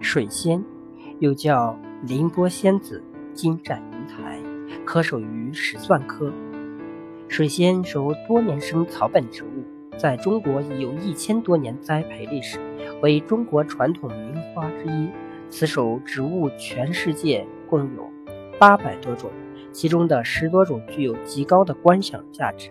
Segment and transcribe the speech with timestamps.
[0.00, 0.64] 水仙，
[1.18, 3.02] 又叫凌波仙子、
[3.34, 4.40] 金盏云台，
[4.84, 6.32] 可属于石蒜科。
[7.28, 9.62] 水仙属多年生草本植物，
[9.98, 12.58] 在中国已有一千多年栽培历史，
[13.02, 15.08] 为中国传统名花之一。
[15.50, 18.08] 此属植物全世界共有
[18.58, 19.30] 八百多种，
[19.70, 22.70] 其中的十多种具有极高的观赏价值。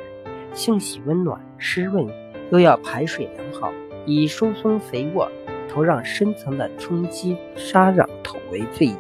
[0.54, 2.08] 性喜温暖、湿润，
[2.52, 3.72] 又要排水良好，
[4.06, 5.30] 以疏松肥沃、
[5.70, 8.94] 土壤深层的冲击沙壤土为最，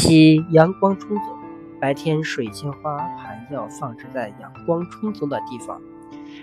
[0.00, 1.22] 喜阳光充足。
[1.80, 5.80] 白天，水仙花盘要放置在阳光充足的地方。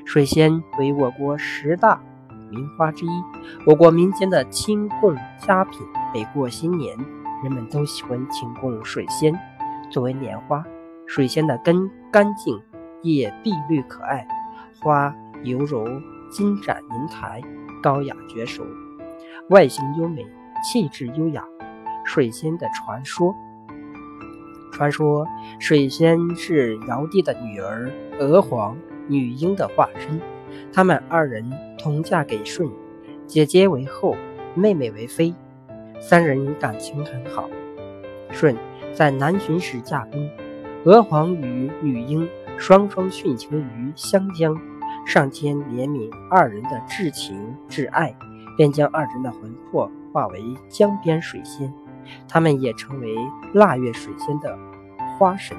[0.06, 2.02] 水仙为我国十大
[2.50, 3.10] 名花之一，
[3.66, 5.80] 我国民间的清供佳品。
[6.14, 6.98] 每过新年，
[7.44, 9.34] 人们都喜欢请供水仙
[9.90, 10.66] 作为年花。
[11.06, 12.60] 水仙的根干净，
[13.04, 14.28] 叶碧绿可爱，
[14.82, 15.86] 花犹如
[16.30, 17.42] 金盏银台，
[17.82, 18.66] 高雅绝俗，
[19.50, 20.26] 外形优美，
[20.62, 21.42] 气质优雅。
[22.04, 23.34] 水仙的传说。
[24.74, 25.26] 传说
[25.58, 30.20] 水仙是尧帝的女儿娥皇女英的化身，
[30.74, 32.70] 他们二人同嫁给舜，
[33.26, 34.16] 姐姐为后，
[34.54, 35.34] 妹妹为妃，
[36.00, 37.50] 三人感情很好。
[38.32, 38.56] 舜
[38.94, 40.30] 在南巡时驾崩，
[40.84, 44.60] 娥皇与女英双双殉情于湘江，
[45.06, 48.14] 上天怜悯二人的至情至爱，
[48.58, 51.74] 便将二人的魂魄化为江边水仙。
[52.28, 53.16] 他们也成为
[53.54, 54.58] 腊月水仙的
[55.18, 55.56] 花神。